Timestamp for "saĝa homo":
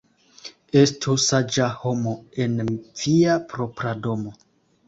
1.25-2.13